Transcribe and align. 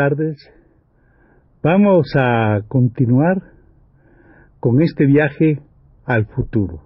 Tardes. 0.00 0.38
Vamos 1.62 2.10
a 2.16 2.60
continuar 2.68 3.42
con 4.58 4.80
este 4.80 5.04
viaje 5.04 5.60
al 6.06 6.24
futuro. 6.24 6.80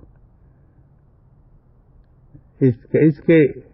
Es 2.58 2.76
que, 2.90 2.98
es 3.06 3.20
que 3.20 3.68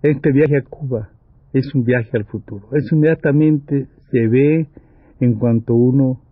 este 0.00 0.32
viaje 0.32 0.56
a 0.56 0.62
Cuba 0.62 1.10
es 1.52 1.74
un 1.74 1.84
viaje 1.84 2.08
al 2.14 2.24
futuro. 2.24 2.68
Eso 2.72 2.94
inmediatamente 2.94 3.88
se 4.10 4.26
ve 4.26 4.68
en 5.20 5.34
cuanto 5.34 5.74
uno 5.74 6.22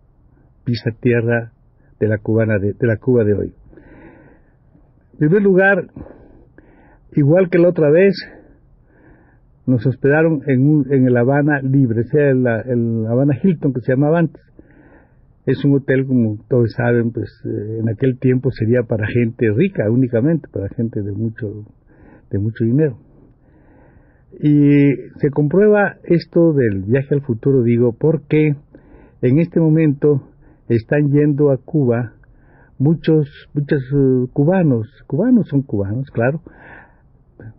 pisa 0.63 0.89
tierra 0.99 1.51
de 1.99 2.07
la 2.07 2.17
cubana 2.17 2.57
de, 2.57 2.73
la 2.79 2.97
Cuba 2.97 3.23
de 3.23 3.35
hoy. 3.35 3.53
En 5.13 5.19
primer 5.19 5.43
lugar, 5.43 5.89
igual 7.11 7.51
que 7.51 7.59
la 7.59 7.69
otra 7.69 7.91
vez, 7.91 8.15
nos 9.67 9.85
hospedaron 9.85 10.41
en, 10.47 10.85
en 10.89 11.07
el 11.07 11.17
Habana 11.17 11.61
Libre, 11.61 12.05
sea, 12.05 12.29
el, 12.29 12.47
el 12.47 13.05
Habana 13.05 13.37
Hilton 13.41 13.73
que 13.73 13.81
se 13.81 13.91
llamaba 13.91 14.19
antes. 14.19 14.41
Es 15.45 15.63
un 15.63 15.75
hotel, 15.75 16.07
como 16.07 16.37
todos 16.47 16.71
saben, 16.71 17.11
pues 17.11 17.29
eh, 17.45 17.79
en 17.79 17.89
aquel 17.89 18.17
tiempo 18.17 18.49
sería 18.51 18.83
para 18.83 19.07
gente 19.07 19.51
rica 19.51 19.89
únicamente, 19.91 20.47
para 20.51 20.69
gente 20.69 21.01
de 21.01 21.11
mucho, 21.11 21.65
de 22.31 22.39
mucho 22.39 22.63
dinero. 22.63 22.97
Y 24.39 24.93
se 25.19 25.29
comprueba 25.31 25.97
esto 26.03 26.53
del 26.53 26.83
viaje 26.83 27.15
al 27.15 27.21
futuro, 27.21 27.63
digo, 27.63 27.93
porque 27.93 28.55
en 29.21 29.39
este 29.39 29.59
momento 29.59 30.29
están 30.69 31.11
yendo 31.11 31.51
a 31.51 31.57
Cuba 31.57 32.13
muchos, 32.77 33.27
muchos 33.53 33.81
uh, 33.93 34.27
cubanos, 34.31 34.87
cubanos 35.07 35.47
son 35.49 35.61
cubanos, 35.61 36.09
claro, 36.11 36.41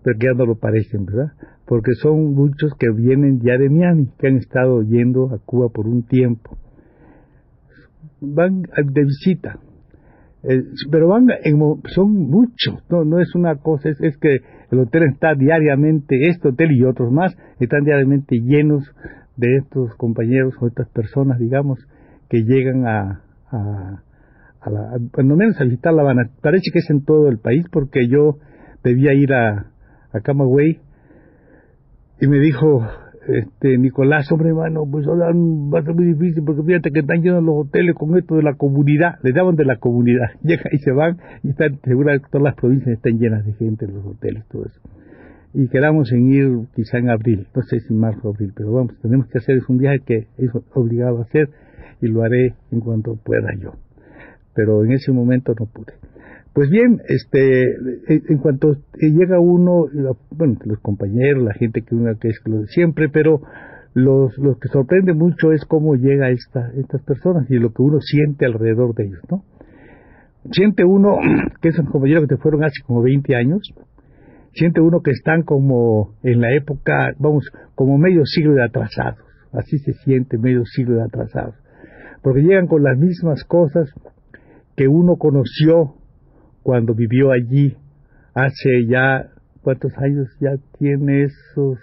pero 0.03 0.19
ya 0.19 0.33
no 0.35 0.47
lo 0.47 0.57
parecen, 0.57 1.05
¿verdad? 1.05 1.33
Porque 1.69 1.93
son 2.01 2.35
muchos 2.35 2.73
que 2.79 2.91
vienen 2.91 3.41
ya 3.41 3.59
de 3.59 3.69
Miami, 3.69 4.09
que 4.19 4.29
han 4.29 4.37
estado 4.37 4.83
yendo 4.83 5.35
a 5.35 5.39
Cuba 5.39 5.69
por 5.69 5.87
un 5.87 6.03
tiempo 6.03 6.57
van 8.21 8.63
de 8.63 9.05
visita, 9.05 9.59
eh, 10.43 10.63
pero 10.91 11.09
van 11.09 11.27
son 11.87 12.13
muchos, 12.13 12.83
no, 12.91 13.05
no 13.05 13.21
es 13.21 13.35
una 13.35 13.57
cosa, 13.57 13.89
es, 13.89 14.17
que 14.19 14.39
el 14.71 14.79
hotel 14.79 15.05
está 15.13 15.35
diariamente, 15.35 16.29
este 16.29 16.49
hotel 16.49 16.73
y 16.73 16.85
otros 16.85 17.13
más, 17.13 17.37
están 17.61 17.85
diariamente 17.85 18.37
llenos 18.41 18.85
de 19.37 19.57
estos 19.57 19.95
compañeros 19.97 20.55
o 20.61 20.67
estas 20.67 20.89
personas, 20.91 21.39
digamos, 21.39 21.79
que 22.29 22.43
llegan 22.43 22.87
a, 22.87 23.23
a, 23.51 24.71
la, 24.71 24.99
menos 25.23 25.61
a 25.61 25.65
visitar 25.65 25.95
La 25.95 26.03
Habana. 26.03 26.31
Parece 26.43 26.71
que 26.73 26.81
es 26.81 26.91
en 26.91 27.05
todo 27.05 27.29
el 27.29 27.39
país 27.39 27.65
porque 27.73 28.09
yo 28.09 28.39
debía 28.83 29.15
ir 29.15 29.33
a, 29.33 29.71
a 30.13 30.21
Camagüey 30.21 30.81
y 32.21 32.27
me 32.27 32.39
dijo 32.39 32.85
este 33.29 33.77
Nicolás, 33.77 34.31
hombre 34.33 34.49
hermano, 34.49 34.85
pues 34.91 35.07
ahora 35.07 35.27
va 35.33 35.81
a 35.81 35.83
ser 35.83 35.95
muy 35.95 36.07
difícil 36.07 36.43
porque 36.45 36.63
fíjate 36.63 36.91
que 36.91 37.01
están 37.01 37.23
llenos 37.23 37.45
los 37.45 37.67
hoteles 37.67 37.95
con 37.95 38.17
esto 38.17 38.37
de 38.37 38.43
la 38.43 38.55
comunidad, 38.55 39.17
le 39.23 39.33
llaman 39.33 39.55
de 39.55 39.65
la 39.65 39.77
comunidad, 39.77 40.31
llegan 40.43 40.73
y 40.73 40.79
se 40.79 40.91
van 40.93 41.19
y 41.43 41.51
están 41.51 41.79
segura 41.85 42.19
que 42.19 42.25
todas 42.31 42.43
las 42.43 42.55
provincias 42.55 42.97
están 42.97 43.19
llenas 43.19 43.45
de 43.45 43.53
gente 43.53 43.85
en 43.85 43.95
los 43.95 44.07
hoteles, 44.07 44.45
todo 44.49 44.65
eso. 44.65 44.81
Y 45.55 45.69
quedamos 45.69 46.11
en 46.13 46.29
ir 46.29 46.49
quizá 46.75 46.99
en 46.99 47.11
abril, 47.11 47.47
no 47.55 47.63
sé 47.63 47.81
si 47.81 47.95
marzo 47.95 48.29
o 48.29 48.33
abril, 48.33 48.53
pero 48.55 48.73
vamos, 48.73 48.99
tenemos 49.01 49.27
que 49.29 49.39
hacer, 49.39 49.57
es 49.57 49.69
un 49.69 49.79
viaje 49.79 50.01
que 50.01 50.27
es 50.39 50.51
obligado 50.75 51.19
a 51.19 51.23
hacer 51.23 51.51
y 52.01 52.07
lo 52.07 52.23
haré 52.23 52.55
en 52.71 52.81
cuanto 52.81 53.17
pueda 53.17 53.49
yo. 53.61 53.75
Pero 54.55 54.85
en 54.85 54.93
ese 54.93 55.13
momento 55.13 55.55
no 55.59 55.67
pude. 55.67 55.93
Pues 56.53 56.71
bien, 56.71 57.01
este, 57.09 57.65
en 58.09 58.39
cuanto 58.39 58.77
llega 59.01 59.39
uno, 59.39 59.87
bueno, 60.31 60.57
los 60.65 60.79
compañeros, 60.81 61.45
la 61.45 61.55
gente 61.55 61.83
que 61.83 61.95
uno 61.95 62.19
que 62.19 62.29
es 62.29 62.41
siempre, 62.69 63.09
pero 63.09 63.43
los, 63.95 64.37
los 64.39 64.59
que 64.59 64.69
sorprende 64.69 65.13
mucho 65.15 65.53
es 65.53 65.65
cómo 65.65 65.95
llega 65.95 66.31
esta, 66.31 66.71
estas 66.77 67.03
personas 67.03 67.51
y 67.51 67.59
lo 67.59 67.73
que 67.73 67.83
uno 67.83 68.01
siente 68.01 68.47
alrededor 68.47 68.95
de 68.95 69.05
ellos, 69.05 69.21
¿no? 69.31 69.45
Siente 70.51 70.85
uno 70.85 71.17
que 71.61 71.69
esos 71.69 71.89
compañeros 71.89 72.25
que 72.25 72.37
te 72.37 72.43
fueron 72.43 72.65
hace 72.65 72.83
como 72.87 73.03
20 73.03 73.35
años, 73.37 73.61
siente 74.53 74.81
uno 74.81 75.01
que 75.01 75.11
están 75.11 75.43
como 75.43 76.15
en 76.23 76.41
la 76.41 76.55
época, 76.55 77.13
vamos, 77.19 77.51
como 77.75 77.99
medio 77.99 78.25
siglo 78.25 78.55
de 78.55 78.65
atrasados, 78.65 79.21
así 79.53 79.79
se 79.79 79.93
siente 79.93 80.39
medio 80.39 80.65
siglo 80.65 80.97
de 80.97 81.03
atrasados, 81.03 81.55
porque 82.23 82.43
llegan 82.43 82.67
con 82.67 82.83
las 82.83 82.99
mismas 82.99 83.45
cosas 83.45 83.93
que 84.77 84.89
uno 84.89 85.17
conoció 85.17 85.98
cuando 86.69 86.95
vivió 86.95 87.33
allí 87.33 87.79
hace 88.35 88.85
ya, 88.87 89.31
¿cuántos 89.63 89.91
años 89.97 90.29
ya 90.39 90.51
tiene 90.79 91.23
esos? 91.23 91.79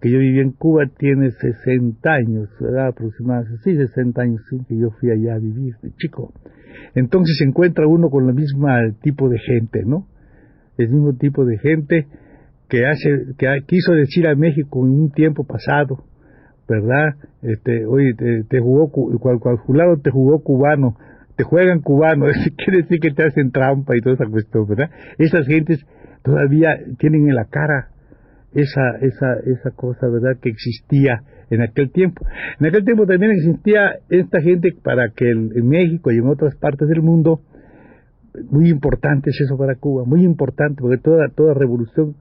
Que 0.00 0.10
yo 0.10 0.18
viví 0.18 0.40
en 0.40 0.50
Cuba 0.50 0.86
tiene 0.98 1.30
60 1.30 2.10
años, 2.10 2.48
¿verdad? 2.58 2.88
Aproximadamente, 2.88 3.58
sí, 3.62 3.76
60 3.76 4.20
años, 4.20 4.40
sí, 4.50 4.58
que 4.68 4.76
yo 4.76 4.90
fui 4.98 5.12
allá 5.12 5.36
a 5.36 5.38
vivir 5.38 5.76
chico. 5.98 6.34
Entonces 6.96 7.36
se 7.38 7.44
encuentra 7.44 7.86
uno 7.86 8.10
con 8.10 8.28
el 8.28 8.34
mismo 8.34 8.66
tipo 9.02 9.28
de 9.28 9.38
gente, 9.38 9.84
¿no? 9.86 10.08
El 10.78 10.88
mismo 10.88 11.12
tipo 11.12 11.44
de 11.44 11.58
gente 11.58 12.08
que 12.68 12.84
hace, 12.84 13.36
que 13.38 13.46
quiso 13.68 13.92
decir 13.92 14.26
a 14.26 14.34
México 14.34 14.84
en 14.84 14.94
un 14.94 15.12
tiempo 15.12 15.44
pasado, 15.44 16.02
¿verdad? 16.68 17.14
Este, 17.40 17.86
oye, 17.86 18.14
te, 18.48 18.58
jugó, 18.58 18.90
cual, 18.90 19.38
cual 19.38 19.60
te 20.02 20.10
jugó 20.10 20.42
cubano, 20.42 20.96
te 21.42 21.48
juegan 21.48 21.80
cubano, 21.80 22.26
quiere 22.56 22.82
decir 22.82 23.00
que 23.00 23.10
te 23.10 23.24
hacen 23.24 23.50
trampa 23.50 23.96
y 23.96 24.00
toda 24.00 24.14
esa 24.14 24.26
cuestión, 24.26 24.66
¿verdad? 24.68 24.90
Esas 25.18 25.46
gentes 25.46 25.84
todavía 26.22 26.78
tienen 26.98 27.28
en 27.28 27.34
la 27.34 27.46
cara 27.46 27.88
esa, 28.54 28.96
esa, 29.00 29.34
esa 29.44 29.70
cosa, 29.72 30.06
¿verdad?, 30.08 30.38
que 30.40 30.50
existía 30.50 31.22
en 31.50 31.62
aquel 31.62 31.90
tiempo. 31.90 32.24
En 32.60 32.66
aquel 32.66 32.84
tiempo 32.84 33.06
también 33.06 33.32
existía 33.32 33.98
esta 34.08 34.40
gente 34.40 34.68
para 34.84 35.10
que 35.10 35.28
en 35.28 35.66
México 35.66 36.12
y 36.12 36.18
en 36.18 36.28
otras 36.28 36.54
partes 36.56 36.88
del 36.88 37.02
mundo, 37.02 37.40
muy 38.50 38.70
importante 38.70 39.30
es 39.30 39.40
eso 39.40 39.58
para 39.58 39.74
Cuba, 39.74 40.04
muy 40.06 40.22
importante, 40.22 40.80
porque 40.80 40.98
toda, 40.98 41.28
toda 41.34 41.54
revolución, 41.54 42.14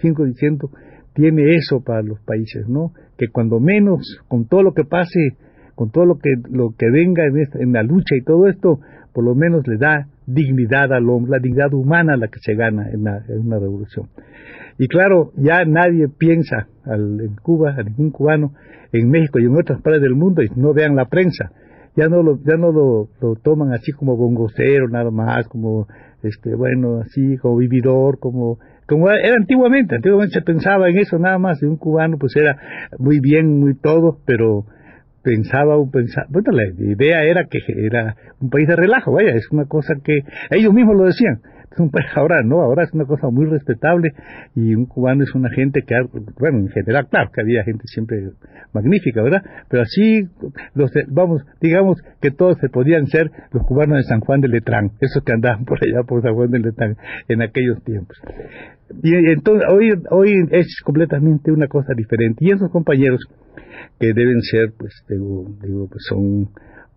sigo 0.00 0.24
diciendo, 0.24 0.70
tiene 1.12 1.54
eso 1.54 1.82
para 1.84 2.02
los 2.02 2.20
países, 2.20 2.66
¿no? 2.68 2.92
Que 3.18 3.28
cuando 3.28 3.60
menos, 3.60 4.20
con 4.26 4.48
todo 4.48 4.62
lo 4.62 4.72
que 4.72 4.84
pase, 4.84 5.36
con 5.74 5.90
todo 5.90 6.06
lo 6.06 6.18
que, 6.18 6.30
lo 6.50 6.74
que 6.76 6.90
venga 6.90 7.24
en, 7.26 7.48
en 7.60 7.72
la 7.72 7.82
lucha 7.82 8.16
y 8.16 8.22
todo 8.22 8.48
esto, 8.48 8.80
por 9.12 9.24
lo 9.24 9.34
menos 9.34 9.66
le 9.66 9.76
da 9.76 10.08
dignidad 10.26 10.92
al 10.92 11.08
hombre, 11.08 11.32
la 11.32 11.38
dignidad 11.38 11.72
humana 11.72 12.16
la 12.16 12.28
que 12.28 12.38
se 12.40 12.54
gana 12.54 12.90
en, 12.90 13.00
una 13.00 13.58
revolución. 13.58 14.08
Y 14.78 14.88
claro, 14.88 15.32
ya 15.36 15.64
nadie 15.64 16.08
piensa 16.08 16.66
en 16.86 17.36
Cuba, 17.42 17.74
a 17.78 17.82
ningún 17.82 18.10
cubano, 18.10 18.52
en 18.92 19.08
México 19.08 19.38
y 19.38 19.44
en 19.44 19.56
otras 19.56 19.80
partes 19.82 20.02
del 20.02 20.14
mundo, 20.14 20.42
y 20.42 20.48
no 20.56 20.72
vean 20.72 20.96
la 20.96 21.06
prensa, 21.06 21.52
ya 21.96 22.08
no 22.08 22.22
lo, 22.22 22.38
ya 22.42 22.56
no 22.56 22.72
lo, 22.72 23.08
toman 23.42 23.72
así 23.72 23.92
como 23.92 24.16
gongocero 24.16 24.88
nada 24.88 25.10
más, 25.10 25.46
como 25.48 25.86
este 26.22 26.54
bueno, 26.54 26.98
así 27.00 27.36
como 27.38 27.56
vividor, 27.58 28.18
como 28.18 28.58
como 28.86 29.08
era 29.08 29.36
antiguamente, 29.36 29.94
antiguamente 29.94 30.34
se 30.34 30.42
pensaba 30.42 30.90
en 30.90 30.98
eso 30.98 31.18
nada 31.18 31.38
más, 31.38 31.60
de 31.60 31.68
un 31.68 31.76
cubano 31.76 32.18
pues 32.18 32.36
era 32.36 32.56
muy 32.98 33.18
bien, 33.20 33.60
muy 33.60 33.74
todo, 33.74 34.18
pero 34.26 34.66
pensaba, 35.24 35.74
pensaba, 35.90 36.26
bueno, 36.28 36.52
la 36.52 36.66
idea 36.66 37.24
era 37.24 37.46
que 37.46 37.58
era 37.66 38.14
un 38.40 38.50
país 38.50 38.68
de 38.68 38.76
relajo, 38.76 39.12
vaya, 39.12 39.34
es 39.34 39.50
una 39.50 39.64
cosa 39.64 39.94
que 40.04 40.20
ellos 40.50 40.72
mismos 40.72 40.96
lo 40.96 41.04
decían. 41.04 41.40
ahora 42.16 42.42
no, 42.42 42.60
ahora 42.60 42.84
es 42.84 42.92
una 42.92 43.04
cosa 43.04 43.28
muy 43.30 43.46
respetable 43.46 44.12
y 44.54 44.74
un 44.74 44.86
cubano 44.86 45.22
es 45.22 45.34
una 45.34 45.50
gente 45.50 45.82
que, 45.86 45.94
bueno, 46.38 46.58
en 46.58 46.68
general, 46.68 47.08
claro 47.08 47.30
que 47.32 47.40
había 47.40 47.64
gente 47.64 47.84
siempre 47.86 48.30
magnífica, 48.72 49.22
¿verdad? 49.22 49.42
Pero 49.68 49.82
así, 49.82 50.28
los, 50.74 50.90
vamos, 51.08 51.42
digamos 51.60 52.02
que 52.20 52.30
todos 52.30 52.58
se 52.60 52.68
podían 52.68 53.06
ser 53.06 53.30
los 53.52 53.64
cubanos 53.64 53.98
de 53.98 54.04
San 54.04 54.20
Juan 54.20 54.40
de 54.40 54.48
Letrán, 54.48 54.90
esos 55.00 55.22
que 55.24 55.32
andaban 55.32 55.64
por 55.64 55.78
allá 55.82 56.02
por 56.06 56.22
San 56.22 56.34
Juan 56.34 56.50
de 56.50 56.60
Letrán 56.60 56.96
en 57.28 57.42
aquellos 57.42 57.82
tiempos. 57.84 58.16
Y 59.02 59.14
entonces, 59.30 59.66
hoy, 59.72 59.90
hoy 60.10 60.46
es 60.50 60.80
completamente 60.84 61.50
una 61.50 61.68
cosa 61.68 61.94
diferente. 61.96 62.44
Y 62.44 62.52
esos 62.52 62.70
compañeros 62.70 63.20
que 63.98 64.12
deben 64.14 64.40
ser, 64.42 64.72
pues, 64.78 64.92
digo, 65.08 65.88
pues 65.88 66.04
son 66.08 66.48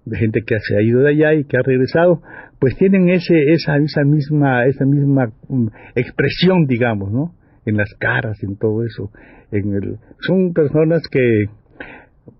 de 0.09 0.17
gente 0.17 0.41
que 0.45 0.55
se 0.59 0.77
ha 0.77 0.81
ido 0.81 1.01
de 1.01 1.09
allá 1.09 1.33
y 1.33 1.43
que 1.43 1.57
ha 1.57 1.61
regresado, 1.61 2.21
pues 2.59 2.75
tienen 2.77 3.09
ese, 3.09 3.51
esa, 3.51 3.77
esa 3.77 4.03
misma, 4.03 4.65
esa 4.65 4.85
misma 4.85 5.31
mm, 5.49 5.67
expresión, 5.95 6.65
digamos, 6.65 7.11
¿no? 7.11 7.33
En 7.65 7.77
las 7.77 7.93
caras, 7.99 8.41
en 8.43 8.57
todo 8.57 8.83
eso. 8.83 9.11
En 9.51 9.73
el, 9.73 9.97
son 10.19 10.53
personas 10.53 11.01
que, 11.11 11.45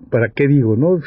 ¿para 0.09 0.29
qué 0.29 0.47
digo, 0.47 0.75
no? 0.75 0.99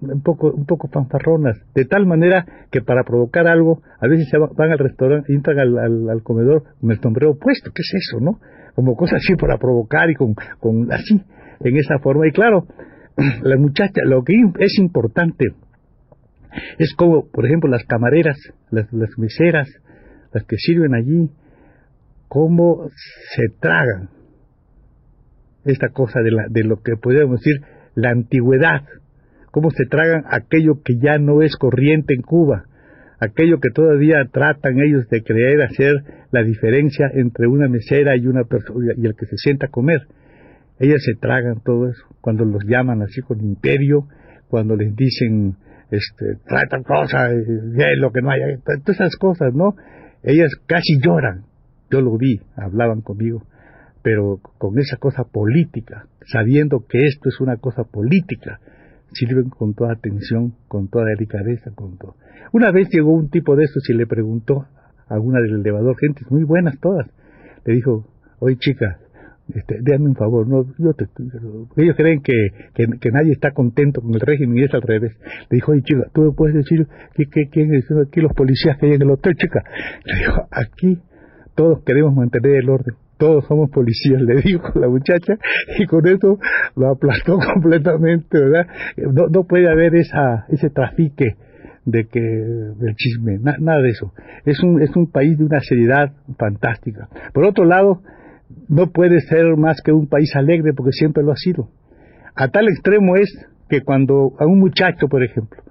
Un 0.00 0.22
poco, 0.22 0.52
un 0.52 0.66
poco 0.66 0.88
fanfarronas, 0.88 1.56
de 1.74 1.84
tal 1.84 2.06
manera 2.06 2.44
que 2.70 2.80
para 2.80 3.04
provocar 3.04 3.46
algo, 3.46 3.82
a 4.00 4.08
veces 4.08 4.28
se 4.28 4.38
van 4.38 4.72
al 4.72 4.78
restaurante, 4.78 5.32
entran 5.32 5.58
al, 5.58 6.08
al, 6.08 6.22
comedor 6.22 6.64
con 6.80 6.90
el 6.90 7.00
sombrero 7.00 7.38
puesto, 7.38 7.70
¿qué 7.72 7.82
es 7.82 7.92
eso, 7.94 8.20
no? 8.20 8.40
Como 8.74 8.96
cosas 8.96 9.20
así 9.24 9.36
para 9.36 9.58
provocar 9.58 10.10
y 10.10 10.14
con, 10.14 10.34
con 10.58 10.92
así, 10.92 11.22
en 11.60 11.76
esa 11.76 11.98
forma. 11.98 12.26
Y 12.26 12.32
claro, 12.32 12.66
la 13.42 13.56
muchacha, 13.56 14.00
lo 14.04 14.24
que 14.24 14.34
es 14.58 14.78
importante 14.78 15.46
es 16.78 16.94
como, 16.94 17.28
por 17.30 17.46
ejemplo, 17.46 17.70
las 17.70 17.84
camareras, 17.84 18.36
las, 18.70 18.86
meseras, 19.18 19.68
las 20.32 20.44
que 20.44 20.56
sirven 20.56 20.94
allí, 20.94 21.30
cómo 22.28 22.88
se 23.34 23.44
tragan 23.60 24.10
esta 25.64 25.88
cosa 25.88 26.20
de 26.20 26.64
lo 26.64 26.76
que 26.82 26.96
podríamos 26.96 27.40
decir 27.40 27.60
la 27.94 28.10
antigüedad, 28.10 28.82
cómo 29.50 29.70
se 29.70 29.84
tragan 29.86 30.24
aquello 30.30 30.82
que 30.84 30.94
ya 31.00 31.18
no 31.18 31.42
es 31.42 31.56
corriente 31.56 32.14
en 32.14 32.22
Cuba, 32.22 32.64
aquello 33.20 33.58
que 33.60 33.70
todavía 33.74 34.24
tratan 34.32 34.78
ellos 34.80 35.08
de 35.08 35.22
creer 35.22 35.62
hacer 35.62 35.94
la 36.30 36.42
diferencia 36.42 37.10
entre 37.12 37.46
una 37.46 37.68
mesera 37.68 38.16
y 38.16 38.26
una 38.26 38.44
persona 38.44 38.92
y 38.96 39.06
el 39.06 39.14
que 39.14 39.26
se 39.26 39.36
sienta 39.36 39.66
a 39.66 39.70
comer. 39.70 40.00
Ellas 40.78 41.02
se 41.04 41.14
tragan 41.20 41.60
todo 41.62 41.90
eso 41.90 42.02
cuando 42.20 42.44
los 42.44 42.64
llaman 42.64 43.02
así 43.02 43.20
con 43.20 43.40
imperio, 43.40 44.06
cuando 44.48 44.76
les 44.76 44.96
dicen 44.96 45.56
este, 45.90 46.36
trae 46.46 46.66
tal 46.68 46.84
cosa, 46.84 47.28
lo 47.30 48.12
que 48.12 48.22
no 48.22 48.30
haya, 48.30 48.46
todas 48.64 49.00
esas 49.00 49.16
cosas, 49.16 49.52
¿no? 49.54 49.74
Ellas 50.22 50.50
casi 50.66 50.98
lloran, 51.00 51.44
yo 51.90 52.00
lo 52.00 52.16
vi, 52.16 52.40
hablaban 52.56 53.00
conmigo, 53.00 53.42
pero 54.02 54.40
con 54.58 54.78
esa 54.78 54.96
cosa 54.96 55.24
política, 55.24 56.06
sabiendo 56.26 56.86
que 56.88 57.06
esto 57.06 57.28
es 57.28 57.40
una 57.40 57.56
cosa 57.56 57.84
política, 57.84 58.60
sirven 59.12 59.50
con 59.50 59.74
toda 59.74 59.92
atención, 59.92 60.54
con 60.68 60.88
toda 60.88 61.06
delicadeza, 61.06 61.72
con 61.74 61.98
todo. 61.98 62.16
Una 62.52 62.70
vez 62.70 62.88
llegó 62.90 63.12
un 63.12 63.28
tipo 63.28 63.56
de 63.56 63.64
estos 63.64 63.88
y 63.90 63.94
le 63.94 64.06
preguntó 64.06 64.66
a 65.08 65.18
una 65.18 65.40
del 65.40 65.60
elevador, 65.60 65.96
gentes 65.98 66.30
muy 66.30 66.44
buenas 66.44 66.78
todas, 66.78 67.08
le 67.64 67.74
dijo, 67.74 68.06
oye 68.38 68.56
chica, 68.56 68.98
este, 69.54 69.78
déjame 69.80 70.08
un 70.08 70.16
favor, 70.16 70.46
no, 70.46 70.64
yo 70.78 70.92
te, 70.94 71.06
ellos 71.76 71.96
creen 71.96 72.20
que, 72.22 72.50
nadie 73.12 73.32
está 73.32 73.52
contento 73.52 74.00
con 74.00 74.14
el 74.14 74.20
régimen 74.20 74.58
y 74.58 74.64
es 74.64 74.74
al 74.74 74.82
revés. 74.82 75.16
Le 75.50 75.56
dijo, 75.56 75.72
oye 75.72 75.82
chica, 75.82 76.06
tú 76.12 76.22
me 76.22 76.32
puedes 76.32 76.54
decir 76.54 76.86
quién 77.50 77.74
es 77.74 77.86
aquí 77.90 78.20
los 78.20 78.32
policías 78.32 78.78
que 78.78 78.86
hay 78.86 78.92
en 78.94 79.02
el 79.02 79.10
hotel, 79.10 79.34
chica. 79.36 79.62
Le 80.04 80.18
dijo, 80.18 80.48
aquí 80.50 80.98
todos 81.54 81.82
queremos 81.84 82.14
mantener 82.14 82.56
el 82.56 82.70
orden, 82.70 82.94
todos 83.18 83.44
somos 83.46 83.70
policías, 83.70 84.20
le 84.22 84.40
dijo 84.40 84.78
la 84.78 84.88
muchacha, 84.88 85.34
y 85.78 85.86
con 85.86 86.06
eso 86.06 86.38
lo 86.76 86.88
aplastó 86.88 87.38
completamente, 87.54 88.38
¿verdad? 88.38 88.66
No, 88.96 89.28
no 89.28 89.44
puede 89.44 89.70
haber 89.70 89.94
esa, 89.94 90.46
ese 90.48 90.70
trafique 90.70 91.36
de 91.84 92.06
que 92.06 92.20
del 92.20 92.94
chisme, 92.96 93.38
nada 93.38 93.80
de 93.80 93.90
eso. 93.90 94.12
Es 94.44 94.62
un, 94.62 94.80
es 94.82 94.94
un 94.96 95.10
país 95.10 95.38
de 95.38 95.44
una 95.44 95.60
seriedad 95.60 96.12
fantástica. 96.38 97.08
Por 97.32 97.44
otro 97.44 97.64
lado, 97.64 98.02
no 98.68 98.90
puede 98.90 99.20
ser 99.20 99.56
más 99.56 99.80
que 99.84 99.92
un 99.92 100.06
país 100.06 100.34
alegre 100.34 100.72
porque 100.74 100.92
siempre 100.92 101.22
lo 101.22 101.32
ha 101.32 101.36
sido. 101.36 101.68
A 102.34 102.48
tal 102.48 102.68
extremo 102.68 103.16
es 103.16 103.30
que 103.68 103.82
cuando 103.82 104.32
a 104.38 104.46
un 104.46 104.58
muchacho, 104.58 105.08
por 105.08 105.22
ejemplo, 105.22 105.62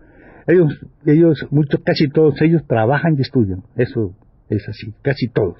ellos, 0.47 0.79
ellos, 1.05 1.47
muchos, 1.51 1.81
casi 1.85 2.09
todos 2.09 2.41
ellos 2.41 2.63
trabajan 2.67 3.15
y 3.17 3.21
estudian, 3.21 3.63
eso 3.75 4.15
es 4.49 4.67
así, 4.67 4.93
casi 5.01 5.27
todos. 5.27 5.57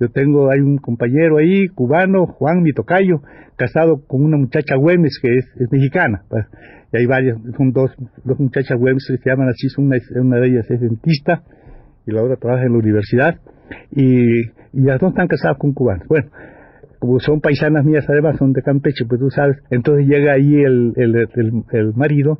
Yo 0.00 0.08
tengo, 0.08 0.50
hay 0.50 0.60
un 0.60 0.78
compañero 0.78 1.38
ahí, 1.38 1.68
cubano, 1.68 2.26
Juan, 2.26 2.62
mi 2.62 2.72
tocayo, 2.72 3.22
casado 3.56 4.04
con 4.06 4.24
una 4.24 4.36
muchacha 4.36 4.76
Güemes 4.76 5.18
que 5.20 5.38
es, 5.38 5.70
mexicana. 5.70 6.22
Pues, 6.28 6.46
y 6.92 6.96
hay 6.98 7.06
varias, 7.06 7.38
son 7.56 7.72
dos, 7.72 7.92
dos 8.24 8.38
muchachas 8.40 8.78
Güemes 8.78 9.06
que 9.06 9.18
se 9.18 9.30
llaman 9.30 9.48
así, 9.48 9.68
una, 9.78 9.96
una 10.20 10.40
de 10.40 10.48
ellas 10.48 10.70
es 10.70 10.80
dentista 10.80 11.42
y 12.06 12.12
la 12.12 12.22
otra 12.22 12.36
trabaja 12.36 12.64
en 12.64 12.72
la 12.72 12.78
universidad. 12.78 13.38
Y, 13.90 14.40
y 14.72 14.82
las 14.82 15.00
dos 15.00 15.10
están 15.10 15.28
casadas 15.28 15.58
con 15.58 15.72
cubanos. 15.72 16.06
Bueno, 16.08 16.28
como 17.02 17.18
son 17.18 17.40
paisanas 17.40 17.84
mías 17.84 18.04
además, 18.08 18.36
son 18.38 18.52
de 18.52 18.62
Campeche, 18.62 19.04
pues 19.08 19.20
tú 19.20 19.28
sabes, 19.28 19.56
entonces 19.70 20.06
llega 20.06 20.34
ahí 20.34 20.54
el, 20.54 20.92
el, 20.94 21.28
el, 21.72 21.94
marido 21.94 22.38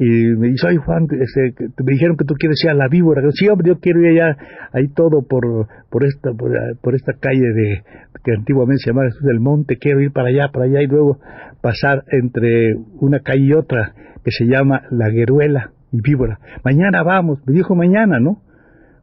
y 0.00 0.34
me 0.36 0.48
dice, 0.48 0.66
ay 0.66 0.78
Juan, 0.78 1.06
este, 1.12 1.54
me 1.84 1.92
dijeron 1.92 2.16
que 2.16 2.24
tú 2.24 2.34
quieres 2.34 2.58
ir 2.64 2.70
a 2.70 2.74
la 2.74 2.88
víbora. 2.88 3.22
sí, 3.30 3.48
hombre, 3.48 3.68
yo 3.68 3.78
quiero 3.78 4.00
ir 4.00 4.20
allá, 4.20 4.36
ahí 4.72 4.88
todo 4.88 5.22
por, 5.22 5.68
por 5.90 6.04
esta, 6.04 6.32
por, 6.32 6.94
esta 6.96 7.12
calle 7.20 7.52
de, 7.54 7.84
que 8.24 8.32
antiguamente 8.32 8.82
se 8.82 8.90
llamaba 8.90 9.10
Jesús 9.10 9.28
del 9.28 9.38
Monte, 9.38 9.76
quiero 9.76 10.00
ir 10.00 10.10
para 10.10 10.30
allá, 10.30 10.48
para 10.52 10.64
allá 10.64 10.82
y 10.82 10.88
luego 10.88 11.20
pasar 11.60 12.02
entre 12.10 12.74
una 12.98 13.20
calle 13.20 13.44
y 13.44 13.52
otra 13.52 13.94
que 14.24 14.32
se 14.32 14.46
llama 14.46 14.82
La 14.90 15.08
Gueruela 15.08 15.70
y 15.92 16.00
Víbora. 16.02 16.40
Mañana 16.64 17.04
vamos, 17.04 17.38
me 17.46 17.52
dijo 17.54 17.76
mañana, 17.76 18.18
¿no? 18.18 18.42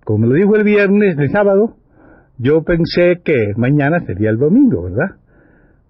Como 0.08 0.26
lo 0.26 0.36
dijo 0.36 0.56
el 0.56 0.64
viernes, 0.64 1.18
el 1.20 1.30
sábado, 1.32 1.76
yo 2.38 2.64
pensé 2.64 3.20
que 3.26 3.52
mañana 3.58 4.00
sería 4.06 4.30
el 4.30 4.38
domingo, 4.38 4.84
¿verdad? 4.84 5.18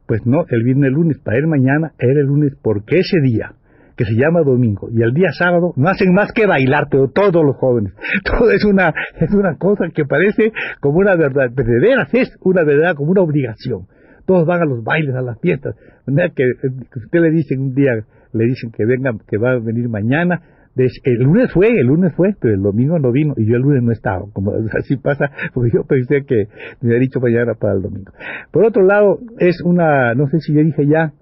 Pues 0.07 0.25
no, 0.25 0.43
el 0.49 0.61
lunes, 0.91 1.19
para 1.19 1.37
él 1.37 1.45
mañana 1.45 1.91
era 1.99 2.21
el 2.21 2.25
lunes, 2.25 2.53
porque 2.63 2.97
ese 2.97 3.21
día, 3.21 3.53
que 3.95 4.05
se 4.05 4.15
llama 4.15 4.41
domingo, 4.41 4.89
y 4.91 5.03
el 5.03 5.13
día 5.13 5.27
sábado, 5.37 5.71
no 5.75 5.87
hacen 5.87 6.15
más 6.15 6.31
que 6.31 6.47
bailar, 6.47 6.87
pero 6.89 7.09
todos 7.09 7.45
los 7.45 7.57
jóvenes. 7.57 7.93
Todo 8.25 8.49
es 8.49 8.65
una, 8.65 8.91
es 9.19 9.31
una 9.35 9.55
cosa 9.55 9.85
que 9.93 10.03
parece 10.05 10.51
como 10.79 10.97
una 10.97 11.15
verdad, 11.15 11.51
de 11.51 11.79
veras 11.79 12.11
es 12.11 12.35
una 12.41 12.63
verdad, 12.63 12.95
como 12.95 13.11
una 13.11 13.21
obligación. 13.21 13.85
Todos 14.25 14.47
van 14.47 14.63
a 14.63 14.65
los 14.65 14.83
bailes, 14.83 15.13
a 15.13 15.21
las 15.21 15.39
fiestas. 15.41 15.75
Que, 16.07 16.43
que 16.91 16.99
usted 16.99 17.19
le 17.19 17.29
dicen 17.29 17.59
un 17.59 17.75
día, 17.75 17.91
le 18.33 18.45
dicen 18.45 18.71
que 18.71 18.83
venga, 18.83 19.11
que 19.27 19.37
va 19.37 19.51
a 19.51 19.59
venir 19.59 19.87
mañana, 19.89 20.41
el 21.03 21.15
lunes 21.19 21.51
fue, 21.51 21.67
el 21.67 21.87
lunes 21.87 22.13
fue, 22.15 22.35
pero 22.39 22.53
el 22.53 22.61
domingo 22.61 22.99
no 22.99 23.11
vino 23.11 23.33
y 23.37 23.45
yo 23.45 23.55
el 23.55 23.61
lunes 23.61 23.83
no 23.83 23.91
estaba, 23.91 24.25
como 24.33 24.53
así 24.77 24.97
pasa, 24.97 25.31
porque 25.53 25.71
yo 25.73 25.83
pensé 25.83 26.23
que 26.25 26.47
me 26.81 26.89
había 26.89 26.99
dicho 26.99 27.19
mañana 27.19 27.53
para 27.53 27.73
el 27.73 27.81
domingo. 27.81 28.11
Por 28.51 28.65
otro 28.65 28.83
lado, 28.83 29.19
es 29.39 29.61
una, 29.63 30.13
no 30.13 30.27
sé 30.29 30.39
si 30.39 30.53
ya 30.53 30.61
dije 30.61 30.85
ya, 30.87 31.13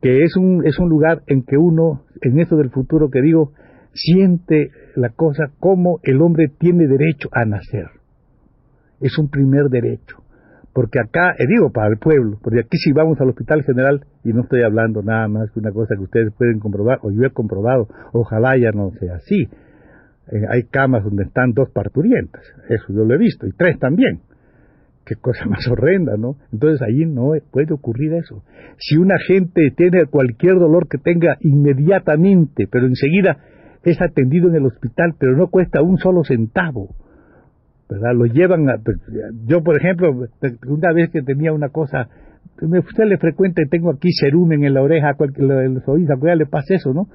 que 0.00 0.22
es 0.22 0.36
un, 0.36 0.66
es 0.66 0.78
un 0.78 0.88
lugar 0.88 1.22
en 1.26 1.42
que 1.42 1.56
uno, 1.56 2.04
en 2.20 2.38
eso 2.38 2.56
del 2.56 2.70
futuro 2.70 3.10
que 3.10 3.22
digo, 3.22 3.52
siente 3.92 4.70
la 4.94 5.10
cosa 5.10 5.50
como 5.58 6.00
el 6.02 6.20
hombre 6.20 6.48
tiene 6.58 6.86
derecho 6.86 7.28
a 7.32 7.44
nacer. 7.44 7.88
Es 9.00 9.18
un 9.18 9.28
primer 9.28 9.68
derecho 9.68 10.25
porque 10.76 11.00
acá, 11.00 11.34
eh, 11.38 11.46
digo 11.48 11.72
para 11.72 11.88
el 11.88 11.96
pueblo, 11.96 12.38
porque 12.42 12.60
aquí 12.60 12.76
si 12.76 12.92
vamos 12.92 13.18
al 13.18 13.30
hospital 13.30 13.64
general, 13.64 14.04
y 14.22 14.34
no 14.34 14.42
estoy 14.42 14.60
hablando 14.62 15.02
nada 15.02 15.26
más 15.26 15.50
que 15.50 15.58
una 15.58 15.72
cosa 15.72 15.94
que 15.96 16.02
ustedes 16.02 16.34
pueden 16.36 16.58
comprobar, 16.58 16.98
o 17.00 17.10
yo 17.10 17.24
he 17.24 17.30
comprobado, 17.30 17.88
ojalá 18.12 18.58
ya 18.58 18.72
no 18.72 18.90
sea 19.00 19.14
así. 19.14 19.48
Eh, 20.30 20.42
hay 20.50 20.64
camas 20.64 21.02
donde 21.02 21.22
están 21.22 21.54
dos 21.54 21.70
parturientas, 21.70 22.42
eso 22.68 22.92
yo 22.92 23.06
lo 23.06 23.14
he 23.14 23.16
visto, 23.16 23.46
y 23.46 23.52
tres 23.52 23.78
también. 23.78 24.20
Qué 25.06 25.14
cosa 25.14 25.46
más 25.48 25.66
horrenda, 25.66 26.18
¿no? 26.18 26.36
Entonces 26.52 26.82
ahí 26.82 27.06
no 27.06 27.30
puede 27.50 27.72
ocurrir 27.72 28.12
eso. 28.12 28.44
Si 28.76 28.98
una 28.98 29.16
gente 29.26 29.72
tiene 29.74 30.04
cualquier 30.10 30.56
dolor 30.58 30.88
que 30.88 30.98
tenga 30.98 31.38
inmediatamente, 31.40 32.68
pero 32.70 32.84
enseguida 32.84 33.38
es 33.82 33.98
atendido 34.02 34.50
en 34.50 34.56
el 34.56 34.66
hospital, 34.66 35.14
pero 35.18 35.38
no 35.38 35.48
cuesta 35.48 35.80
un 35.80 35.96
solo 35.96 36.22
centavo 36.22 36.96
¿verdad? 37.88 38.14
Lo 38.14 38.26
llevan 38.26 38.68
a... 38.68 38.78
Pues, 38.78 38.98
yo, 39.46 39.62
por 39.62 39.76
ejemplo, 39.76 40.10
una 40.66 40.92
vez 40.92 41.10
que 41.10 41.22
tenía 41.22 41.52
una 41.52 41.68
cosa, 41.68 42.08
usted 42.60 43.04
le 43.04 43.18
frecuente, 43.18 43.66
tengo 43.70 43.90
aquí 43.90 44.10
cerumen 44.20 44.64
en 44.64 44.74
la 44.74 44.82
oreja, 44.82 45.16
en 45.18 45.74
los 45.74 45.88
oídos, 45.88 46.18
a 46.20 46.34
le 46.34 46.46
pasa 46.46 46.74
eso, 46.74 46.92
¿no? 46.92 47.08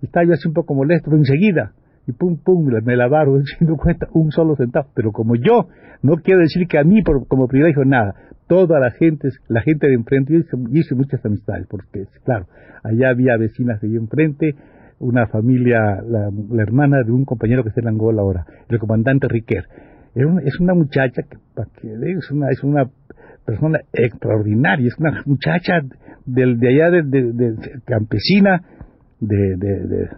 Y 0.00 0.06
estaba 0.06 0.26
yo 0.26 0.32
así 0.32 0.48
un 0.48 0.54
poco 0.54 0.74
molesto, 0.74 1.10
pero 1.10 1.18
enseguida, 1.18 1.72
y 2.06 2.12
pum, 2.12 2.36
pum, 2.36 2.66
me 2.84 2.96
lavaron, 2.96 3.42
no 3.60 3.76
cuenta 3.82 4.06
un 4.12 4.30
solo 4.30 4.56
centavo. 4.56 4.88
Pero 4.94 5.12
como 5.12 5.34
yo, 5.36 5.68
no 6.02 6.16
quiero 6.16 6.40
decir 6.40 6.66
que 6.68 6.78
a 6.78 6.84
mí 6.84 7.02
por, 7.02 7.26
como 7.26 7.48
privilegio 7.48 7.84
nada, 7.84 8.14
toda 8.46 8.78
la 8.78 8.90
gente, 8.90 9.28
la 9.48 9.62
gente 9.62 9.86
de 9.86 9.94
enfrente, 9.94 10.34
yo 10.34 10.40
hice, 10.70 10.94
muchas 10.94 11.24
amistades, 11.24 11.66
porque 11.68 12.06
claro, 12.24 12.46
allá 12.82 13.10
había 13.10 13.36
vecinas 13.36 13.80
de 13.80 13.88
enfrente, 13.96 14.54
una 14.98 15.26
familia, 15.26 16.02
la, 16.06 16.30
hermana 16.62 17.02
de 17.02 17.10
un 17.10 17.24
compañero 17.24 17.62
que 17.62 17.70
está 17.70 17.80
en 17.80 17.88
Angola 17.88 18.22
ahora, 18.22 18.46
el 18.68 18.78
comandante 18.78 19.28
Riquer 19.28 19.64
es 20.14 20.60
una 20.60 20.74
muchacha 20.74 21.22
que, 21.22 21.88
es 21.88 22.30
una, 22.30 22.50
es 22.50 22.62
una 22.62 22.90
persona 23.44 23.80
extraordinaria, 23.92 24.86
es 24.86 24.98
una 24.98 25.22
muchacha 25.26 25.80
del, 26.24 26.58
de 26.58 26.68
allá 26.68 26.90
de, 26.90 27.56
campesina 27.84 28.62
de, 29.20 29.56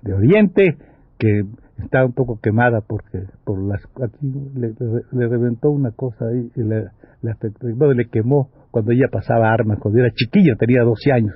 de, 0.03 0.13
Oriente 0.13 0.77
que 1.19 1.43
está 1.83 2.05
un 2.05 2.13
poco 2.13 2.39
quemada 2.41 2.81
porque 2.87 3.25
por 3.45 3.63
las 3.63 3.83
aquí 4.03 4.33
le, 4.55 5.29
reventó 5.29 5.71
una 5.71 5.91
cosa 5.91 6.27
ahí 6.27 6.51
y 6.55 6.63
le, 6.63 6.89
le, 7.23 7.95
le 7.95 8.09
quemó 8.09 8.51
cuando 8.77 8.93
ella 8.93 9.09
pasaba 9.11 9.55
armas, 9.55 9.79
cuando 9.79 10.01
era 10.01 10.11
chiquilla, 10.11 10.55
tenía 10.59 10.83
12 10.83 11.11
años, 11.11 11.35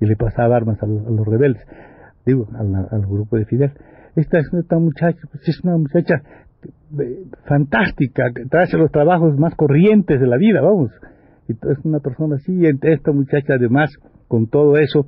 y 0.00 0.06
le 0.06 0.16
pasaba 0.16 0.56
armas 0.56 0.82
a 0.82 0.86
los, 0.86 1.26
rebeldes, 1.26 1.62
digo, 2.24 2.48
al, 2.56 3.02
grupo 3.06 3.36
de 3.36 3.44
Fidel. 3.44 3.72
Esta 4.16 4.38
es 4.38 4.50
una 4.50 4.78
muchacha, 4.80 5.18
pues 5.30 5.46
es 5.46 5.62
una 5.64 5.76
muchacha 5.76 6.22
fantástica, 7.44 8.32
que 8.34 8.44
trae 8.46 8.66
los 8.72 8.90
trabajos 8.90 9.38
más 9.38 9.54
corrientes 9.54 10.20
de 10.20 10.26
la 10.26 10.36
vida, 10.36 10.60
vamos. 10.60 10.90
Y 11.48 11.52
es 11.52 11.84
una 11.84 12.00
persona 12.00 12.36
así, 12.36 12.64
esta 12.82 13.12
muchacha 13.12 13.54
además, 13.54 13.90
con 14.26 14.48
todo 14.48 14.76
eso, 14.76 15.06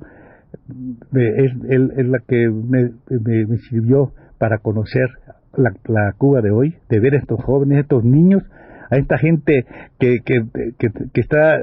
es, 1.13 1.51
es, 1.69 2.07
la 2.07 2.19
que 2.27 2.49
me, 2.49 2.91
me, 3.09 3.57
sirvió 3.69 4.11
para 4.37 4.57
conocer 4.57 5.07
la, 5.55 5.71
la, 5.85 6.13
Cuba 6.17 6.41
de 6.41 6.51
hoy, 6.51 6.75
de 6.89 6.99
ver 6.99 7.15
a 7.15 7.19
estos 7.19 7.43
jóvenes, 7.43 7.79
estos 7.79 8.03
niños 8.03 8.43
a 8.89 8.97
esta 8.97 9.17
gente 9.17 9.65
que, 9.99 10.19
que, 10.25 10.43
que, 10.77 11.21
está 11.21 11.59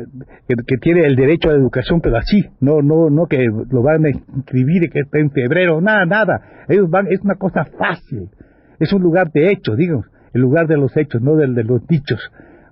que, 0.46 0.76
tiene 0.78 1.04
el 1.04 1.14
derecho 1.14 1.50
a 1.50 1.52
la 1.52 1.58
educación 1.58 2.00
pero 2.00 2.16
así 2.16 2.46
no 2.60 2.80
no 2.80 3.10
no 3.10 3.26
que 3.26 3.44
lo 3.70 3.82
van 3.82 4.06
a 4.06 4.08
inscribir 4.08 4.84
y 4.84 4.88
que 4.88 5.00
está 5.00 5.18
en 5.18 5.30
febrero 5.30 5.82
nada 5.82 6.06
nada 6.06 6.40
ellos 6.68 6.88
van 6.88 7.06
es 7.08 7.20
una 7.20 7.34
cosa 7.34 7.66
fácil 7.66 8.30
es 8.78 8.92
un 8.92 9.02
lugar 9.02 9.30
de 9.32 9.50
hechos 9.50 9.76
digamos 9.76 10.06
el 10.32 10.40
lugar 10.40 10.66
de 10.66 10.76
los 10.76 10.96
hechos 10.96 11.22
no 11.22 11.36
del 11.36 11.54
de 11.54 11.64
los 11.64 11.86
dichos 11.86 12.20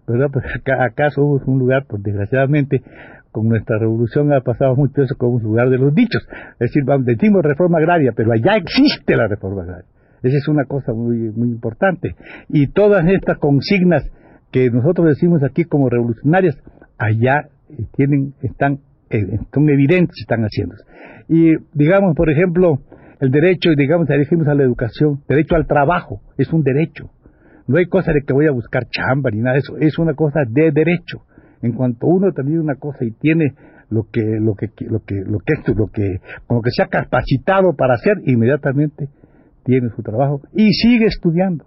verdad 0.06 0.28
pues 0.32 0.44
acá, 0.54 0.84
acá 0.84 1.10
somos 1.10 1.42
un 1.46 1.58
lugar 1.58 1.84
pues 1.88 2.02
desgraciadamente 2.02 2.82
con 3.36 3.50
nuestra 3.50 3.78
revolución 3.78 4.32
ha 4.32 4.40
pasado 4.40 4.75
mucho 4.76 5.02
eso 5.02 5.14
como 5.18 5.34
un 5.34 5.42
lugar 5.42 5.68
de 5.68 5.76
los 5.76 5.94
dichos. 5.94 6.26
Es 6.58 6.72
decir 6.72 6.84
decimos 7.00 7.42
reforma 7.42 7.76
agraria 7.76 8.12
pero 8.16 8.32
allá 8.32 8.56
existe 8.56 9.14
la 9.14 9.28
reforma 9.28 9.62
agraria. 9.62 9.84
Esa 10.22 10.38
es 10.38 10.48
una 10.48 10.64
cosa 10.64 10.94
muy 10.94 11.30
muy 11.36 11.48
importante. 11.50 12.16
Y 12.48 12.68
todas 12.68 13.06
estas 13.06 13.36
consignas 13.36 14.10
que 14.50 14.70
nosotros 14.70 15.08
decimos 15.08 15.42
aquí 15.42 15.64
como 15.64 15.90
revolucionarias, 15.90 16.56
allá 16.96 17.48
eh, 17.68 17.84
tienen, 17.94 18.32
están, 18.40 18.78
eh, 19.10 19.38
son 19.52 19.68
evidentes, 19.68 20.16
están 20.18 20.40
haciendo. 20.44 20.75
Y 21.28 21.56
digamos, 21.75 22.16
por 22.16 22.30
ejemplo, 22.30 22.80
el 23.20 23.30
derecho, 23.30 23.70
digamos, 23.76 24.08
dijimos 24.08 24.49
a 24.49 24.54
la 24.54 24.62
educación, 24.62 25.23
derecho 25.28 25.56
al 25.56 25.66
trabajo, 25.66 26.20
es 26.37 26.52
un 26.52 26.62
derecho. 26.62 27.11
No 27.66 27.78
hay 27.78 27.87
cosa 27.87 28.12
de 28.12 28.20
que 28.26 28.32
voy 28.32 28.46
a 28.46 28.52
buscar 28.52 28.87
chamba 28.88 29.30
ni 29.30 29.40
nada 29.40 29.54
de 29.54 29.61
eso, 29.61 29.76
es 29.78 29.99
una 29.99 30.14
cosa 30.14 30.40
de 30.49 30.70
derecho. 30.70 31.23
En 31.62 31.73
cuanto 31.73 32.06
uno 32.06 32.32
también 32.32 32.61
una 32.61 32.76
cosa 32.76 33.04
y 33.04 33.12
tiene 33.12 33.54
lo 33.88 34.04
que 34.12 34.23
lo 34.40 34.54
que 34.54 34.68
lo 34.80 35.00
que 35.00 35.14
lo 35.14 35.38
que 35.38 35.75
lo 35.75 35.87
que 35.87 36.20
como 36.46 36.61
que 36.61 36.70
se 36.70 36.82
ha 36.82 36.88
capacitado 36.88 37.75
para 37.76 37.94
hacer 37.94 38.16
inmediatamente 38.26 39.08
tiene 39.64 39.88
su 39.94 40.02
trabajo 40.02 40.42
y 40.52 40.73
sigue 40.73 41.06
estudiando 41.06 41.64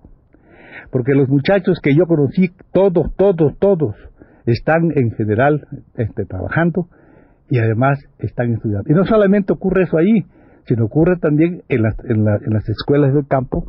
porque 0.92 1.14
los 1.14 1.30
muchachos 1.30 1.80
que 1.82 1.96
yo 1.96 2.06
conocí, 2.06 2.52
todos, 2.72 3.14
todos, 3.16 3.58
todos, 3.60 3.96
están 4.46 4.92
en 4.96 5.12
general 5.12 5.68
este, 5.96 6.26
trabajando 6.26 6.88
y 7.50 7.60
además 7.60 8.00
están 8.20 8.54
estudiando. 8.54 8.90
Y 8.90 8.94
no 8.94 9.06
solamente 9.06 9.54
ocurre 9.54 9.84
eso 9.84 9.98
ahí, 9.98 10.26
sino 10.70 10.86
ocurre 10.86 11.18
también 11.18 11.64
en 11.68 11.82
las, 11.82 11.96
en, 12.06 12.24
las 12.24 12.70
escuelas 12.70 13.14
del 13.14 13.28
campo, 13.28 13.66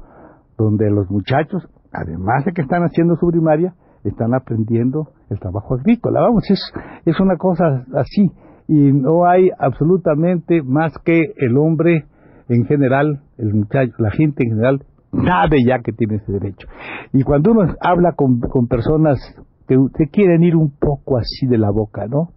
donde 0.59 0.91
los 0.91 1.11
muchachos, 1.11 1.67
además 1.91 2.45
de 2.45 2.53
que 2.53 2.61
están 2.61 2.83
haciendo 2.83 3.17
su 3.17 3.27
primaria, 3.29 3.75
están 4.05 4.35
aprendiendo 4.35 5.09
el 5.31 5.41
trabajo 5.41 5.75
agrícola. 5.75 6.21
Vamos, 6.21 6.45
es, 6.51 6.61
es 7.07 7.19
una 7.19 7.37
cosa 7.37 7.87
así. 7.95 8.31
Y 8.69 8.93
no 8.93 9.27
hay 9.27 9.49
absolutamente 9.59 10.63
más 10.63 10.93
que 11.03 11.33
el 11.39 11.57
hombre 11.57 12.05
en 12.49 12.67
general, 12.67 13.23
el 13.39 13.55
muchacho, 13.55 13.93
la 13.99 14.11
gente 14.11 14.45
en 14.45 14.51
general, 14.51 14.85
sabe 15.11 15.65
ya 15.67 15.79
que 15.83 15.93
tiene 15.93 16.17
ese 16.17 16.33
derecho. 16.33 16.69
Y 17.15 17.23
cuando 17.23 17.53
uno 17.53 17.75
habla 17.81 18.13
con, 18.13 18.41
con 18.41 18.69
personas 18.69 19.19
que 19.67 19.77
te 19.97 20.09
quieren 20.09 20.43
ir 20.43 20.55
un 20.55 20.71
poco 20.79 21.17
así 21.17 21.47
de 21.47 21.57
la 21.57 21.71
boca, 21.71 22.07
¿no? 22.07 22.31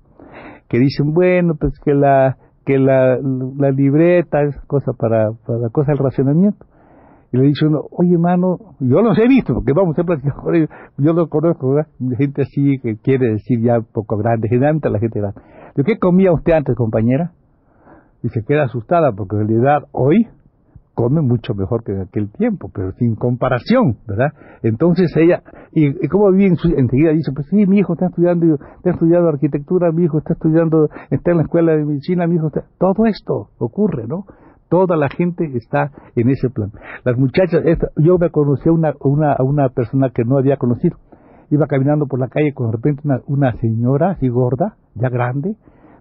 Que 0.70 0.80
dicen, 0.80 1.14
bueno, 1.14 1.56
pues 1.60 1.74
que 1.84 1.94
la 1.94 2.38
que 2.66 2.80
la, 2.80 3.18
libreta 3.72 4.42
es 4.44 4.58
cosa 4.68 4.94
para, 4.94 5.32
para 5.46 5.70
cosa 5.70 5.92
del 5.92 6.00
racionamiento. 6.00 6.66
Y 7.32 7.38
le 7.38 7.44
dice 7.46 7.66
uno, 7.66 7.82
oye, 7.92 8.18
mano, 8.18 8.76
yo 8.80 9.02
los 9.02 9.18
he 9.18 9.28
visto, 9.28 9.56
porque 9.56 9.74
vamos, 9.74 9.96
con 9.96 10.56
ellos, 10.56 10.70
yo 10.98 11.14
los 11.14 11.30
conozco, 11.30 11.76
gente 12.16 12.44
así 12.44 12.80
que 12.80 12.98
quiere 12.98 13.32
decir 13.32 13.60
ya 13.60 13.82
poco 13.82 14.18
grande, 14.18 14.48
generalmente 14.48 14.90
la 14.90 15.00
gente 15.00 15.20
grande. 15.20 15.42
¿De 15.76 15.84
qué 15.84 15.98
comía 15.98 16.32
usted 16.32 16.54
antes, 16.54 16.76
compañera? 16.76 17.32
Y 18.22 18.30
se 18.30 18.44
queda 18.46 18.66
asustada, 18.66 19.12
porque 19.14 19.36
en 19.36 19.48
realidad 19.48 19.88
hoy 19.92 20.28
come 20.94 21.22
mucho 21.22 21.54
mejor 21.56 21.84
que 21.84 21.92
en 21.92 22.02
aquel 22.02 22.32
tiempo, 22.32 22.70
pero 22.74 22.92
sin 22.94 23.16
comparación, 23.16 23.98
¿verdad? 24.08 24.34
Entonces 24.62 25.16
ella, 25.18 25.42
y, 25.72 26.08
como 26.08 26.32
bien 26.32 26.56
enseguida 26.76 27.12
dice, 27.12 27.32
pues 27.34 27.48
sí, 27.50 27.66
mi 27.66 27.80
hijo 27.80 27.94
está 27.94 28.08
estudiando, 28.08 28.56
está 28.78 28.92
estudiando 28.92 29.30
arquitectura, 29.30 29.92
mi 29.92 30.04
hijo 30.06 30.20
está 30.20 30.34
estudiando, 30.34 30.90
está 31.10 31.32
en 31.32 31.38
la 31.38 31.44
escuela 31.44 31.76
de 31.76 31.86
medicina, 31.86 32.28
mi 32.28 32.36
hijo 32.36 32.48
está, 32.48 32.66
todo 32.78 33.06
esto 33.06 33.50
ocurre, 33.58 34.08
¿no? 34.08 34.26
Toda 34.70 34.96
la 34.96 35.10
gente 35.10 35.46
está 35.56 35.92
en 36.16 36.30
ese 36.30 36.50
plan. 36.50 36.72
Las 37.04 37.18
muchachas, 37.18 37.62
yo 37.98 38.18
me 38.18 38.32
conocí 38.32 38.70
a 38.70 38.72
una, 38.72 38.94
una, 39.02 39.36
una 39.40 39.70
persona 39.70 40.10
que 40.10 40.24
no 40.24 40.38
había 40.38 40.58
conocido. 40.58 40.98
Iba 41.52 41.68
caminando 41.68 42.08
por 42.08 42.20
la 42.20 42.28
calle 42.28 42.54
con 42.54 42.68
de 42.68 42.78
repente 42.78 43.02
una, 43.04 43.22
una 43.28 43.54
señora 43.58 44.12
así 44.12 44.30
gorda, 44.30 44.78
ya 44.96 45.10
grande, 45.10 45.56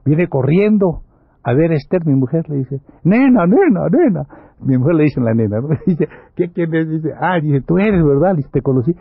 viene 0.06 0.28
corriendo 0.28 1.02
a 1.44 1.54
ver 1.54 1.72
Esther, 1.72 2.06
mi 2.06 2.14
mujer 2.14 2.48
le 2.48 2.58
dice, 2.58 2.80
nena, 3.04 3.46
nena, 3.46 3.88
nena. 3.90 4.26
Mi 4.60 4.78
mujer 4.78 4.94
le 4.94 5.04
dice 5.04 5.20
la 5.20 5.34
nena, 5.34 5.60
¿no? 5.60 5.68
Dice, 5.86 6.08
¿qué 6.36 6.48
quién 6.52 6.72
es? 6.74 6.88
Dice, 6.88 7.10
ah, 7.20 7.40
dice, 7.40 7.62
tú 7.66 7.78
eres, 7.78 8.04
¿verdad? 8.04 8.36
Dice, 8.36 8.48
te 8.52 8.62
conocí. 8.62 8.94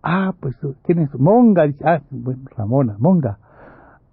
Ah, 0.00 0.32
pues, 0.38 0.56
¿quién 0.84 1.00
es? 1.00 1.10
Monga. 1.18 1.66
Dice, 1.66 1.84
ah, 1.84 2.00
bueno, 2.10 2.42
Ramona, 2.56 2.96
Monga. 3.00 3.38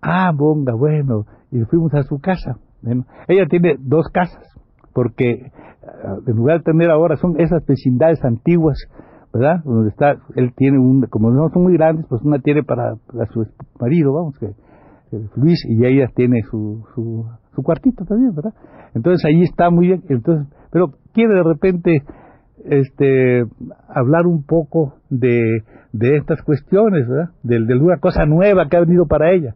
Ah, 0.02 0.32
Monga, 0.34 0.74
bueno. 0.74 1.26
Y 1.52 1.60
fuimos 1.66 1.94
a 1.94 2.02
su 2.02 2.20
casa. 2.20 2.58
Bueno, 2.82 3.06
ella 3.28 3.46
tiene 3.48 3.76
dos 3.80 4.08
casas, 4.10 4.44
porque 4.94 5.52
ah, 5.84 6.18
en 6.26 6.36
lugar 6.36 6.60
de 6.60 6.64
tener 6.64 6.90
ahora, 6.90 7.18
son 7.18 7.40
esas 7.40 7.64
vecindades 7.68 8.24
antiguas, 8.26 8.80
¿verdad? 9.32 9.64
Donde 9.64 9.90
está, 9.90 10.16
él 10.36 10.54
tiene 10.56 10.80
un, 10.80 11.06
como 11.08 11.30
no 11.30 11.50
son 11.50 11.64
muy 11.64 11.74
grandes, 11.74 12.08
pues 12.10 12.24
una 12.24 12.40
tiene 12.40 12.64
para, 12.64 12.96
para 12.96 13.28
su 13.28 13.46
marido, 13.80 14.14
vamos, 14.14 14.38
que, 14.40 14.54
Luis, 15.36 15.64
y 15.68 15.86
ella 15.86 16.08
tiene 16.16 16.42
su, 16.50 16.84
su 16.94 17.26
su 17.56 17.64
cuartito 17.64 18.06
también, 18.06 18.36
¿verdad? 18.36 18.54
Entonces 18.94 19.26
ahí 19.26 19.42
está 19.42 19.70
muy 19.70 19.88
bien, 19.88 20.04
entonces, 20.10 20.48
pero 20.72 20.94
quiere 21.14 21.34
de 21.34 21.44
repente 21.44 22.04
este 22.66 23.46
hablar 23.88 24.28
un 24.28 24.44
poco 24.44 24.96
de, 25.10 25.64
de 25.94 26.18
estas 26.18 26.42
cuestiones, 26.42 27.08
¿verdad? 27.08 27.30
De, 27.44 27.60
de 27.66 27.76
una 27.78 27.98
cosa 27.98 28.26
nueva 28.26 28.68
que 28.68 28.78
ha 28.78 28.82
venido 28.82 29.06
para 29.06 29.32
ella. 29.32 29.56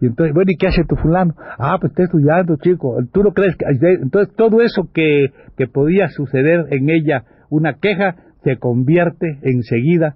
Y 0.00 0.06
entonces, 0.06 0.32
bueno, 0.32 0.52
¿y 0.52 0.56
qué 0.56 0.68
hace 0.68 0.84
tu 0.84 0.94
fulano? 0.96 1.34
Ah, 1.58 1.76
pues 1.80 1.90
está 1.90 2.04
estudiando, 2.04 2.56
chico. 2.56 2.96
¿Tú 3.12 3.22
no 3.24 3.32
crees 3.32 3.56
que...? 3.56 3.64
Entonces, 4.00 4.32
todo 4.36 4.60
eso 4.60 4.88
que, 4.94 5.32
que 5.56 5.66
podía 5.66 6.08
suceder 6.08 6.66
en 6.70 6.88
ella, 6.88 7.24
una 7.50 7.74
queja, 7.74 8.14
se 8.44 8.58
convierte 8.58 9.40
enseguida 9.42 10.14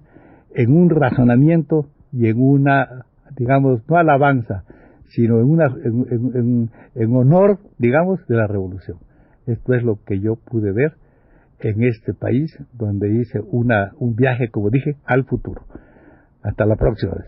en 0.55 0.71
un 0.71 0.89
razonamiento 0.89 1.87
y 2.13 2.27
en 2.27 2.41
una, 2.41 3.05
digamos, 3.35 3.81
no 3.89 3.97
alabanza, 3.97 4.63
sino 5.15 5.39
en, 5.39 5.45
una, 5.45 5.65
en, 6.95 7.15
honor, 7.15 7.59
digamos, 7.77 8.25
de 8.27 8.35
la 8.35 8.47
revolución. 8.47 8.97
Esto 9.45 9.75
es 9.75 9.83
lo 9.83 9.99
que 10.03 10.19
yo 10.19 10.35
pude 10.37 10.71
ver 10.71 10.93
en 11.59 11.83
este 11.83 12.13
país, 12.13 12.57
donde 12.73 13.13
hice 13.13 13.39
un 13.39 14.15
viaje, 14.15 14.49
como 14.49 14.69
dije, 14.69 14.97
al 15.05 15.25
futuro. 15.25 15.61
Hasta 16.41 16.65
la 16.65 16.75
próxima 16.75 17.13
vez. 17.13 17.27